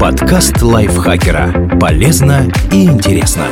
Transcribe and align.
Подкаст 0.00 0.62
лайфхакера. 0.62 1.76
Полезно 1.80 2.46
и 2.72 2.84
интересно. 2.84 3.46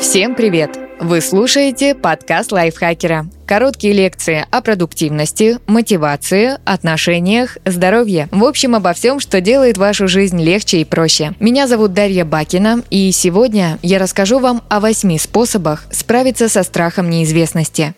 Всем 0.00 0.34
привет! 0.34 0.78
Вы 0.98 1.20
слушаете 1.20 1.94
подкаст 1.94 2.50
лайфхакера. 2.50 3.26
Короткие 3.46 3.92
лекции 3.92 4.46
о 4.50 4.62
продуктивности, 4.62 5.58
мотивации, 5.66 6.58
отношениях, 6.64 7.58
здоровье. 7.66 8.28
В 8.30 8.42
общем, 8.42 8.74
обо 8.74 8.94
всем, 8.94 9.20
что 9.20 9.42
делает 9.42 9.76
вашу 9.76 10.08
жизнь 10.08 10.42
легче 10.42 10.78
и 10.78 10.86
проще. 10.86 11.34
Меня 11.40 11.66
зовут 11.66 11.92
Дарья 11.92 12.24
Бакина, 12.24 12.82
и 12.88 13.12
сегодня 13.12 13.78
я 13.82 13.98
расскажу 13.98 14.38
вам 14.38 14.62
о 14.70 14.80
восьми 14.80 15.18
способах 15.18 15.84
справиться 15.90 16.48
со 16.48 16.62
страхом 16.62 17.10
неизвестности. 17.10 17.94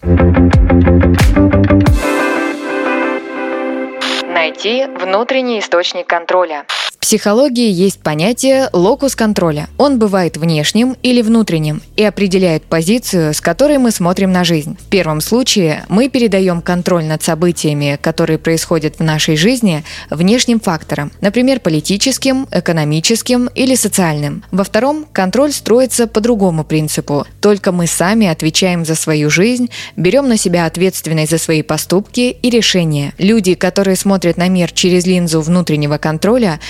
Найти 4.35 4.87
внутренний 5.01 5.61
источник 5.61 6.09
контроля. 6.09 6.65
Психологии 7.09 7.73
есть 7.73 8.01
понятие 8.01 8.69
локус 8.75 9.17
контроля. 9.17 9.71
Он 9.79 9.99
бывает 9.99 10.37
внешним 10.37 10.95
или 11.03 11.23
внутренним 11.23 11.81
и 11.97 12.05
определяет 12.05 12.65
позицию, 12.65 13.33
с 13.33 13.41
которой 13.41 13.79
мы 13.79 13.93
смотрим 13.93 14.31
на 14.31 14.45
жизнь. 14.45 14.77
В 14.79 14.91
первом 14.91 15.23
случае 15.23 15.87
мы 15.89 16.11
передаем 16.11 16.61
контроль 16.61 17.07
над 17.07 17.23
событиями, 17.23 17.99
которые 18.03 18.39
происходят 18.39 18.99
в 18.99 19.03
нашей 19.03 19.39
жизни, 19.39 19.85
внешним 20.11 20.61
факторам, 20.61 21.11
например, 21.23 21.61
политическим, 21.61 22.47
экономическим 22.53 23.47
или 23.55 23.75
социальным. 23.75 24.45
Во 24.51 24.63
втором 24.63 25.07
контроль 25.11 25.53
строится 25.53 26.09
по 26.09 26.21
другому 26.21 26.63
принципу. 26.63 27.27
Только 27.41 27.73
мы 27.73 27.87
сами 27.87 28.27
отвечаем 28.27 28.85
за 28.85 28.95
свою 28.95 29.31
жизнь, 29.31 29.71
берем 29.97 30.29
на 30.29 30.37
себя 30.37 30.67
ответственность 30.67 31.31
за 31.31 31.39
свои 31.39 31.63
поступки 31.63 32.37
и 32.43 32.51
решения. 32.51 33.15
Люди, 33.17 33.55
которые 33.55 33.97
смотрят 33.97 34.37
на 34.37 34.49
мир 34.49 34.71
через 34.73 35.07
линзу 35.07 35.41
внутреннего 35.41 35.97
контроля, 35.97 36.61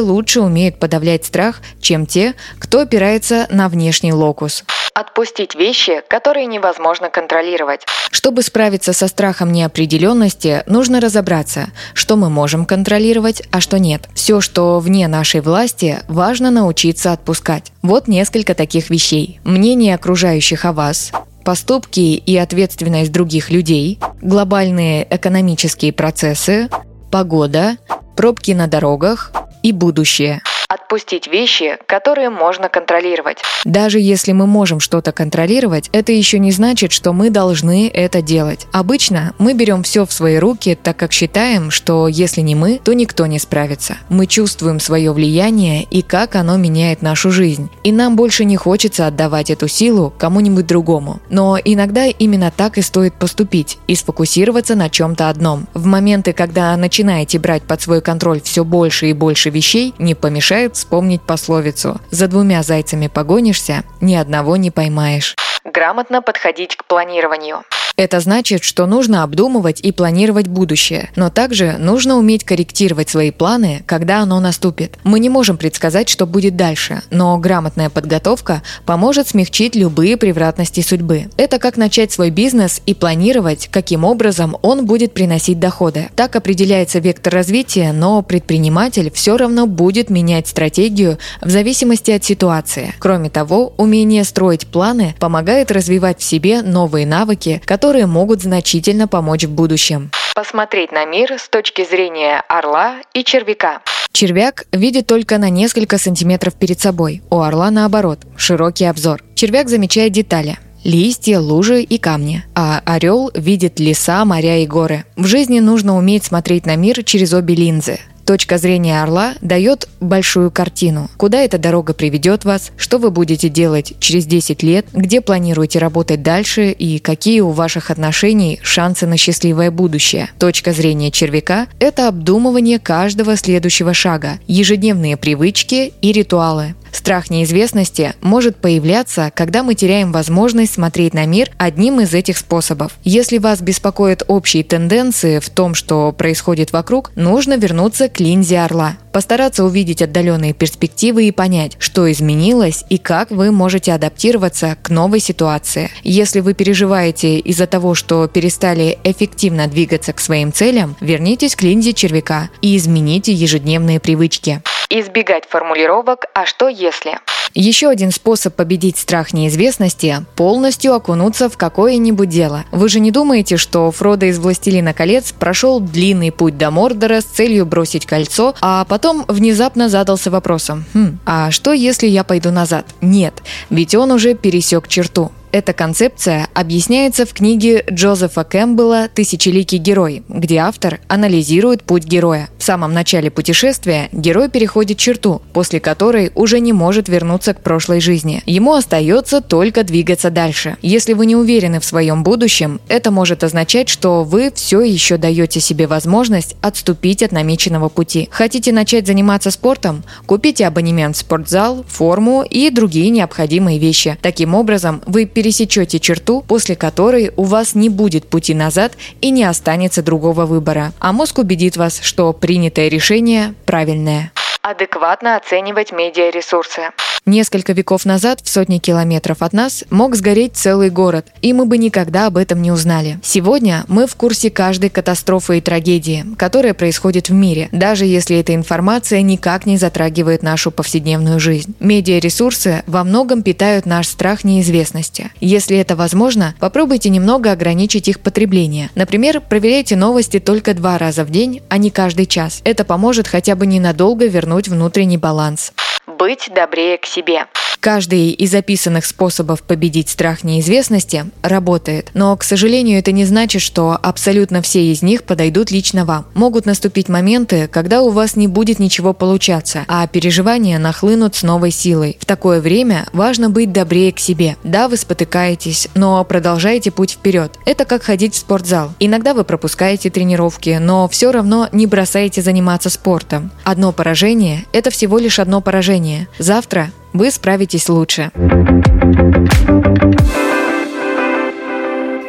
лучше 0.00 0.40
умеют 0.40 0.78
подавлять 0.78 1.24
страх, 1.24 1.60
чем 1.80 2.06
те, 2.06 2.34
кто 2.58 2.80
опирается 2.80 3.46
на 3.50 3.68
внешний 3.68 4.12
локус. 4.12 4.64
Отпустить 4.94 5.54
вещи, 5.54 6.02
которые 6.08 6.46
невозможно 6.46 7.10
контролировать. 7.10 7.86
Чтобы 8.10 8.42
справиться 8.42 8.92
со 8.92 9.06
страхом 9.06 9.52
неопределенности, 9.52 10.64
нужно 10.66 11.00
разобраться, 11.00 11.68
что 11.94 12.16
мы 12.16 12.28
можем 12.28 12.66
контролировать, 12.66 13.42
а 13.52 13.60
что 13.60 13.78
нет. 13.78 14.08
Все, 14.14 14.40
что 14.40 14.80
вне 14.80 15.06
нашей 15.06 15.40
власти, 15.40 16.00
важно 16.08 16.50
научиться 16.50 17.12
отпускать. 17.12 17.72
Вот 17.82 18.08
несколько 18.08 18.54
таких 18.54 18.90
вещей. 18.90 19.40
Мнение 19.44 19.94
окружающих 19.94 20.64
о 20.64 20.72
вас, 20.72 21.12
поступки 21.44 22.00
и 22.00 22.36
ответственность 22.36 23.12
других 23.12 23.50
людей, 23.50 23.98
глобальные 24.20 25.06
экономические 25.08 25.92
процессы, 25.92 26.68
погода, 27.10 27.76
пробки 28.16 28.50
на 28.50 28.66
дорогах, 28.66 29.32
и 29.62 29.72
будущее. 29.72 30.42
Отпустить 30.72 31.26
вещи, 31.26 31.78
которые 31.86 32.30
можно 32.30 32.68
контролировать. 32.68 33.38
Даже 33.64 33.98
если 33.98 34.30
мы 34.30 34.46
можем 34.46 34.78
что-то 34.78 35.10
контролировать, 35.10 35.90
это 35.90 36.12
еще 36.12 36.38
не 36.38 36.52
значит, 36.52 36.92
что 36.92 37.12
мы 37.12 37.30
должны 37.30 37.88
это 37.88 38.22
делать. 38.22 38.68
Обычно 38.70 39.34
мы 39.38 39.54
берем 39.54 39.82
все 39.82 40.06
в 40.06 40.12
свои 40.12 40.36
руки, 40.36 40.78
так 40.80 40.96
как 40.96 41.12
считаем, 41.12 41.72
что 41.72 42.06
если 42.06 42.42
не 42.42 42.54
мы, 42.54 42.80
то 42.84 42.92
никто 42.92 43.26
не 43.26 43.40
справится. 43.40 43.96
Мы 44.08 44.28
чувствуем 44.28 44.78
свое 44.78 45.10
влияние 45.10 45.82
и 45.82 46.02
как 46.02 46.36
оно 46.36 46.56
меняет 46.56 47.02
нашу 47.02 47.32
жизнь. 47.32 47.68
И 47.82 47.90
нам 47.90 48.14
больше 48.14 48.44
не 48.44 48.56
хочется 48.56 49.08
отдавать 49.08 49.50
эту 49.50 49.66
силу 49.66 50.14
кому-нибудь 50.16 50.68
другому. 50.68 51.18
Но 51.30 51.58
иногда 51.58 52.06
именно 52.06 52.52
так 52.56 52.78
и 52.78 52.82
стоит 52.82 53.14
поступить 53.14 53.78
и 53.88 53.96
сфокусироваться 53.96 54.76
на 54.76 54.88
чем-то 54.88 55.30
одном. 55.30 55.66
В 55.74 55.86
моменты, 55.86 56.32
когда 56.32 56.76
начинаете 56.76 57.40
брать 57.40 57.64
под 57.64 57.82
свой 57.82 58.00
контроль 58.00 58.40
все 58.40 58.64
больше 58.64 59.10
и 59.10 59.14
больше 59.14 59.50
вещей, 59.50 59.94
не 59.98 60.14
помешает 60.14 60.59
помогает 60.60 60.76
вспомнить 60.76 61.22
пословицу 61.22 62.00
«За 62.10 62.28
двумя 62.28 62.62
зайцами 62.62 63.08
погонишься, 63.08 63.84
ни 64.00 64.14
одного 64.14 64.56
не 64.56 64.70
поймаешь». 64.70 65.34
Грамотно 65.64 66.20
подходить 66.20 66.76
к 66.76 66.84
планированию. 66.84 67.62
Это 68.00 68.18
значит, 68.20 68.64
что 68.64 68.86
нужно 68.86 69.24
обдумывать 69.24 69.82
и 69.82 69.92
планировать 69.92 70.46
будущее, 70.46 71.10
но 71.16 71.28
также 71.28 71.76
нужно 71.78 72.16
уметь 72.16 72.44
корректировать 72.44 73.10
свои 73.10 73.30
планы, 73.30 73.82
когда 73.84 74.20
оно 74.20 74.40
наступит. 74.40 74.96
Мы 75.04 75.20
не 75.20 75.28
можем 75.28 75.58
предсказать, 75.58 76.08
что 76.08 76.24
будет 76.24 76.56
дальше, 76.56 77.02
но 77.10 77.36
грамотная 77.36 77.90
подготовка 77.90 78.62
поможет 78.86 79.28
смягчить 79.28 79.76
любые 79.76 80.16
превратности 80.16 80.80
судьбы. 80.80 81.26
Это 81.36 81.58
как 81.58 81.76
начать 81.76 82.10
свой 82.10 82.30
бизнес 82.30 82.80
и 82.86 82.94
планировать, 82.94 83.68
каким 83.70 84.04
образом 84.04 84.56
он 84.62 84.86
будет 84.86 85.12
приносить 85.12 85.60
доходы. 85.60 86.08
Так 86.16 86.36
определяется 86.36 87.00
вектор 87.00 87.34
развития, 87.34 87.92
но 87.92 88.22
предприниматель 88.22 89.10
все 89.12 89.36
равно 89.36 89.66
будет 89.66 90.08
менять 90.08 90.48
стратегию 90.48 91.18
в 91.42 91.50
зависимости 91.50 92.12
от 92.12 92.24
ситуации. 92.24 92.94
Кроме 92.98 93.28
того, 93.28 93.74
умение 93.76 94.24
строить 94.24 94.66
планы 94.66 95.14
помогает 95.20 95.70
развивать 95.70 96.20
в 96.20 96.24
себе 96.24 96.62
новые 96.62 97.06
навыки, 97.06 97.60
которые 97.66 97.89
которые 97.90 98.06
могут 98.06 98.40
значительно 98.40 99.08
помочь 99.08 99.46
в 99.46 99.50
будущем. 99.50 100.12
Посмотреть 100.36 100.92
на 100.92 101.04
мир 101.06 101.32
с 101.36 101.48
точки 101.48 101.84
зрения 101.84 102.40
орла 102.48 102.98
и 103.14 103.24
червяка. 103.24 103.82
Червяк 104.12 104.66
видит 104.70 105.08
только 105.08 105.38
на 105.38 105.50
несколько 105.50 105.98
сантиметров 105.98 106.54
перед 106.54 106.78
собой, 106.78 107.20
у 107.30 107.40
орла 107.40 107.68
наоборот, 107.72 108.20
широкий 108.36 108.84
обзор. 108.84 109.24
Червяк 109.34 109.68
замечает 109.68 110.12
детали– 110.12 110.56
листья, 110.84 111.40
лужи 111.40 111.82
и 111.82 111.98
камни. 111.98 112.44
А 112.54 112.80
орел 112.84 113.32
видит 113.34 113.80
леса, 113.80 114.24
моря 114.24 114.62
и 114.62 114.66
горы. 114.68 115.04
В 115.16 115.26
жизни 115.26 115.58
нужно 115.58 115.96
уметь 115.96 116.22
смотреть 116.22 116.66
на 116.66 116.76
мир 116.76 117.02
через 117.02 117.32
обе 117.32 117.56
линзы 117.56 117.98
точка 118.30 118.58
зрения 118.58 119.02
орла 119.02 119.34
дает 119.40 119.88
большую 119.98 120.52
картину. 120.52 121.10
Куда 121.16 121.40
эта 121.40 121.58
дорога 121.58 121.94
приведет 121.94 122.44
вас, 122.44 122.70
что 122.76 122.98
вы 122.98 123.10
будете 123.10 123.48
делать 123.48 123.94
через 123.98 124.24
10 124.24 124.62
лет, 124.62 124.86
где 124.92 125.20
планируете 125.20 125.80
работать 125.80 126.22
дальше 126.22 126.70
и 126.70 127.00
какие 127.00 127.40
у 127.40 127.50
ваших 127.50 127.90
отношений 127.90 128.60
шансы 128.62 129.08
на 129.08 129.16
счастливое 129.16 129.72
будущее. 129.72 130.30
Точка 130.38 130.70
зрения 130.70 131.10
червяка– 131.10 131.66
это 131.80 132.06
обдумывание 132.06 132.78
каждого 132.78 133.34
следующего 133.36 133.94
шага, 133.94 134.38
ежедневные 134.46 135.16
привычки 135.16 135.92
и 136.00 136.12
ритуалы. 136.12 136.76
Страх 136.92 137.30
неизвестности 137.30 138.14
может 138.20 138.56
появляться, 138.56 139.32
когда 139.34 139.62
мы 139.62 139.74
теряем 139.74 140.12
возможность 140.12 140.74
смотреть 140.74 141.14
на 141.14 141.26
мир 141.26 141.50
одним 141.58 142.00
из 142.00 142.14
этих 142.14 142.38
способов. 142.38 142.92
Если 143.04 143.38
вас 143.38 143.60
беспокоят 143.60 144.22
общие 144.28 144.64
тенденции 144.64 145.38
в 145.38 145.48
том, 145.50 145.74
что 145.74 146.12
происходит 146.12 146.72
вокруг, 146.72 147.10
нужно 147.14 147.56
вернуться 147.56 148.08
к 148.08 148.20
линзе 148.20 148.60
орла. 148.60 148.96
Постараться 149.12 149.64
увидеть 149.64 150.02
отдаленные 150.02 150.52
перспективы 150.52 151.26
и 151.26 151.32
понять, 151.32 151.76
что 151.78 152.10
изменилось 152.10 152.84
и 152.88 152.98
как 152.98 153.30
вы 153.30 153.50
можете 153.50 153.92
адаптироваться 153.92 154.76
к 154.82 154.90
новой 154.90 155.20
ситуации. 155.20 155.90
Если 156.04 156.40
вы 156.40 156.54
переживаете 156.54 157.38
из-за 157.38 157.66
того, 157.66 157.94
что 157.94 158.28
перестали 158.28 158.98
эффективно 159.02 159.66
двигаться 159.66 160.12
к 160.12 160.20
своим 160.20 160.52
целям, 160.52 160.96
вернитесь 161.00 161.56
к 161.56 161.62
линзе 161.62 161.92
червяка 161.92 162.50
и 162.62 162.76
измените 162.76 163.32
ежедневные 163.32 163.98
привычки. 163.98 164.62
Избегать 164.92 165.44
формулировок 165.48 166.24
«а 166.34 166.46
что 166.46 166.66
если?». 166.66 167.20
Еще 167.54 167.88
один 167.88 168.10
способ 168.10 168.56
победить 168.56 168.98
страх 168.98 169.32
неизвестности– 169.32 170.16
полностью 170.34 170.94
окунуться 170.94 171.48
в 171.48 171.56
какое-нибудь 171.56 172.28
дело. 172.28 172.64
Вы 172.72 172.88
же 172.88 172.98
не 172.98 173.12
думаете, 173.12 173.56
что 173.56 173.88
Фродо 173.92 174.26
из 174.26 174.40
«Властелина 174.40 174.92
колец» 174.92 175.30
прошел 175.30 175.78
длинный 175.78 176.32
путь 176.32 176.58
до 176.58 176.72
Мордора 176.72 177.20
с 177.20 177.24
целью 177.24 177.66
бросить 177.66 178.04
кольцо, 178.04 178.56
а 178.60 178.84
потом 178.84 179.24
внезапно 179.28 179.88
задался 179.88 180.28
вопросом 180.28 180.84
«Хм, 180.92 181.20
а 181.24 181.52
что 181.52 181.72
если 181.72 182.08
я 182.08 182.24
пойду 182.24 182.50
назад?» 182.50 182.84
Нет, 183.00 183.44
ведь 183.68 183.94
он 183.94 184.10
уже 184.10 184.34
пересек 184.34 184.88
черту. 184.88 185.30
Эта 185.52 185.72
концепция 185.72 186.48
объясняется 186.54 187.26
в 187.26 187.32
книге 187.32 187.84
Джозефа 187.90 188.44
Кэмпбелла 188.44 189.08
«Тысячеликий 189.12 189.78
герой», 189.78 190.22
где 190.28 190.58
автор 190.58 191.00
анализирует 191.08 191.82
путь 191.82 192.04
героя. 192.04 192.48
В 192.56 192.62
самом 192.62 192.92
начале 192.92 193.32
путешествия 193.32 194.08
герой 194.12 194.48
переходит 194.48 194.98
черту, 194.98 195.42
после 195.52 195.80
которой 195.80 196.30
уже 196.36 196.60
не 196.60 196.72
может 196.72 197.08
вернуться 197.08 197.52
к 197.52 197.62
прошлой 197.62 198.00
жизни. 198.00 198.44
Ему 198.46 198.74
остается 198.74 199.40
только 199.40 199.82
двигаться 199.82 200.30
дальше. 200.30 200.76
Если 200.82 201.14
вы 201.14 201.26
не 201.26 201.34
уверены 201.34 201.80
в 201.80 201.84
своем 201.84 202.22
будущем, 202.22 202.80
это 202.86 203.10
может 203.10 203.42
означать, 203.42 203.88
что 203.88 204.22
вы 204.22 204.52
все 204.54 204.82
еще 204.82 205.16
даете 205.16 205.58
себе 205.58 205.88
возможность 205.88 206.54
отступить 206.60 207.24
от 207.24 207.32
намеченного 207.32 207.88
пути. 207.88 208.28
Хотите 208.30 208.70
начать 208.72 209.08
заниматься 209.08 209.50
спортом? 209.50 210.04
Купите 210.26 210.64
абонемент 210.64 211.16
в 211.16 211.18
спортзал, 211.18 211.84
форму 211.88 212.44
и 212.48 212.70
другие 212.70 213.10
необходимые 213.10 213.80
вещи. 213.80 214.16
Таким 214.22 214.54
образом, 214.54 215.02
вы 215.06 215.26
пересечете 215.40 215.98
черту, 215.98 216.44
после 216.46 216.76
которой 216.76 217.32
у 217.34 217.44
вас 217.44 217.74
не 217.74 217.88
будет 217.88 218.28
пути 218.28 218.52
назад 218.52 218.92
и 219.22 219.30
не 219.30 219.44
останется 219.44 220.02
другого 220.02 220.44
выбора. 220.44 220.92
А 220.98 221.14
мозг 221.14 221.38
убедит 221.38 221.78
вас, 221.78 222.00
что 222.02 222.34
принятое 222.34 222.88
решение 222.88 223.54
правильное 223.64 224.32
адекватно 224.62 225.36
оценивать 225.36 225.90
медиаресурсы. 225.90 226.90
Несколько 227.26 227.72
веков 227.74 228.06
назад, 228.06 228.40
в 228.42 228.48
сотни 228.48 228.78
километров 228.78 229.42
от 229.42 229.52
нас, 229.52 229.84
мог 229.90 230.16
сгореть 230.16 230.56
целый 230.56 230.90
город, 230.90 231.26
и 231.42 231.52
мы 231.52 231.66
бы 231.66 231.76
никогда 231.76 232.26
об 232.26 232.36
этом 232.36 232.62
не 232.62 232.72
узнали. 232.72 233.20
Сегодня 233.22 233.84
мы 233.88 234.06
в 234.06 234.16
курсе 234.16 234.50
каждой 234.50 234.88
катастрофы 234.88 235.58
и 235.58 235.60
трагедии, 235.60 236.24
которая 236.38 236.72
происходит 236.72 237.28
в 237.28 237.32
мире, 237.32 237.68
даже 237.72 238.06
если 238.06 238.38
эта 238.38 238.54
информация 238.54 239.20
никак 239.20 239.66
не 239.66 239.76
затрагивает 239.76 240.42
нашу 240.42 240.70
повседневную 240.70 241.38
жизнь. 241.40 241.74
Медиаресурсы 241.78 242.82
во 242.86 243.04
многом 243.04 243.42
питают 243.42 243.84
наш 243.84 244.08
страх 244.08 244.42
неизвестности. 244.42 245.30
Если 245.40 245.76
это 245.76 245.96
возможно, 245.96 246.54
попробуйте 246.58 247.10
немного 247.10 247.52
ограничить 247.52 248.08
их 248.08 248.20
потребление. 248.20 248.90
Например, 248.94 249.40
проверяйте 249.40 249.94
новости 249.94 250.40
только 250.40 250.72
два 250.72 250.96
раза 250.96 251.24
в 251.24 251.30
день, 251.30 251.62
а 251.68 251.76
не 251.76 251.90
каждый 251.90 252.26
час. 252.26 252.62
Это 252.64 252.84
поможет 252.84 253.28
хотя 253.28 253.54
бы 253.56 253.66
ненадолго 253.66 254.26
вернуть 254.26 254.68
внутренний 254.68 255.18
баланс. 255.18 255.72
Быть 256.20 256.52
добрее 256.52 256.98
к 256.98 257.06
себе. 257.06 257.46
Каждый 257.80 258.30
из 258.30 258.50
записанных 258.50 259.06
способов 259.06 259.62
победить 259.62 260.10
страх 260.10 260.44
неизвестности 260.44 261.24
работает, 261.40 262.10
но, 262.12 262.36
к 262.36 262.44
сожалению, 262.44 262.98
это 262.98 263.10
не 263.10 263.24
значит, 263.24 263.62
что 263.62 263.98
абсолютно 264.02 264.60
все 264.60 264.92
из 264.92 265.00
них 265.00 265.22
подойдут 265.22 265.70
лично 265.70 266.04
вам. 266.04 266.26
Могут 266.34 266.66
наступить 266.66 267.08
моменты, 267.08 267.68
когда 267.68 268.02
у 268.02 268.10
вас 268.10 268.36
не 268.36 268.48
будет 268.48 268.78
ничего 268.80 269.14
получаться, 269.14 269.84
а 269.88 270.06
переживания 270.06 270.78
нахлынут 270.78 271.36
с 271.36 271.42
новой 271.42 271.70
силой. 271.70 272.18
В 272.20 272.26
такое 272.26 272.60
время 272.60 273.06
важно 273.14 273.48
быть 273.48 273.72
добрее 273.72 274.12
к 274.12 274.18
себе. 274.18 274.56
Да, 274.62 274.86
вы 274.86 274.98
спотыкаетесь, 274.98 275.88
но 275.94 276.22
продолжайте 276.24 276.90
путь 276.90 277.12
вперед. 277.12 277.58
Это 277.64 277.86
как 277.86 278.02
ходить 278.02 278.34
в 278.34 278.38
спортзал. 278.38 278.92
Иногда 279.00 279.32
вы 279.32 279.42
пропускаете 279.42 280.10
тренировки, 280.10 280.76
но 280.78 281.08
все 281.08 281.32
равно 281.32 281.68
не 281.72 281.86
бросаете 281.86 282.42
заниматься 282.42 282.90
спортом. 282.90 283.50
Одно 283.64 283.92
поражение– 283.92 284.66
это 284.72 284.90
всего 284.90 285.18
лишь 285.18 285.38
одно 285.38 285.62
поражение. 285.62 286.28
Завтра 286.38 286.90
вы 287.12 287.30
справитесь 287.30 287.88
лучше. 287.88 288.30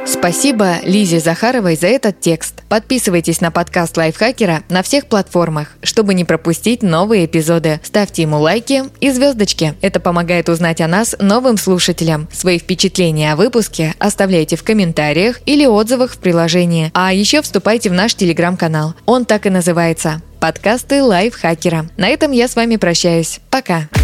Спасибо 0.06 0.76
Лизе 0.84 1.20
Захаровой 1.20 1.76
за 1.76 1.88
этот 1.88 2.20
текст. 2.20 2.62
Подписывайтесь 2.70 3.42
на 3.42 3.50
подкаст 3.50 3.98
Лайфхакера 3.98 4.62
на 4.70 4.84
всех 4.84 5.08
платформах, 5.08 5.70
чтобы 5.82 6.14
не 6.14 6.26
пропустить 6.26 6.84
новые 6.84 7.26
эпизоды. 7.26 7.80
Ставьте 7.82 8.22
ему 8.22 8.40
лайки 8.40 8.84
и 9.00 9.10
звездочки. 9.10 9.74
Это 9.82 10.00
помогает 10.00 10.48
узнать 10.48 10.80
о 10.80 10.88
нас 10.88 11.16
новым 11.20 11.58
слушателям. 11.58 12.28
Свои 12.32 12.60
впечатления 12.60 13.34
о 13.34 13.36
выпуске 13.36 13.96
оставляйте 13.98 14.58
в 14.58 14.64
комментариях 14.64 15.40
или 15.48 15.66
отзывах 15.66 16.12
в 16.12 16.18
приложении. 16.20 16.92
А 16.94 17.14
еще 17.14 17.42
вступайте 17.42 17.90
в 17.90 17.94
наш 17.94 18.14
телеграм-канал. 18.14 18.94
Он 19.06 19.26
так 19.26 19.48
и 19.48 19.50
называется 19.50 20.22
подкасты 20.40 21.04
лайфхакера. 21.04 21.88
На 21.98 22.10
этом 22.10 22.32
я 22.32 22.48
с 22.48 22.56
вами 22.56 22.76
прощаюсь. 22.76 23.40
Пока. 23.50 23.88